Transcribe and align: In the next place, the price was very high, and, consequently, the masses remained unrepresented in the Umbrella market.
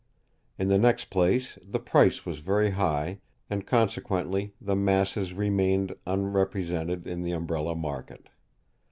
In 0.57 0.69
the 0.69 0.79
next 0.79 1.11
place, 1.11 1.59
the 1.61 1.77
price 1.77 2.25
was 2.25 2.39
very 2.39 2.71
high, 2.71 3.19
and, 3.51 3.67
consequently, 3.67 4.55
the 4.59 4.75
masses 4.75 5.31
remained 5.35 5.93
unrepresented 6.07 7.05
in 7.05 7.21
the 7.21 7.33
Umbrella 7.33 7.75
market. 7.75 8.29